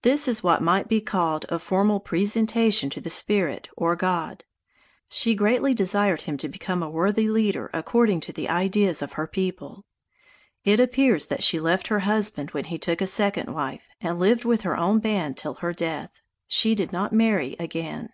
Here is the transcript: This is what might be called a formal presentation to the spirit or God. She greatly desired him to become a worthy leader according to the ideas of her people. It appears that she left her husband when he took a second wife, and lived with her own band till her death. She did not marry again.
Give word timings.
This 0.00 0.26
is 0.26 0.42
what 0.42 0.62
might 0.62 0.88
be 0.88 1.02
called 1.02 1.44
a 1.50 1.58
formal 1.58 2.00
presentation 2.00 2.88
to 2.88 3.02
the 3.02 3.10
spirit 3.10 3.68
or 3.76 3.96
God. 3.96 4.44
She 5.10 5.34
greatly 5.34 5.74
desired 5.74 6.22
him 6.22 6.38
to 6.38 6.48
become 6.48 6.82
a 6.82 6.88
worthy 6.88 7.28
leader 7.28 7.68
according 7.74 8.20
to 8.20 8.32
the 8.32 8.48
ideas 8.48 9.02
of 9.02 9.12
her 9.12 9.26
people. 9.26 9.84
It 10.64 10.80
appears 10.80 11.26
that 11.26 11.42
she 11.42 11.60
left 11.60 11.88
her 11.88 11.98
husband 12.00 12.52
when 12.52 12.64
he 12.64 12.78
took 12.78 13.02
a 13.02 13.06
second 13.06 13.52
wife, 13.52 13.88
and 14.00 14.18
lived 14.18 14.46
with 14.46 14.62
her 14.62 14.74
own 14.74 15.00
band 15.00 15.36
till 15.36 15.56
her 15.56 15.74
death. 15.74 16.12
She 16.46 16.74
did 16.74 16.90
not 16.90 17.12
marry 17.12 17.54
again. 17.58 18.08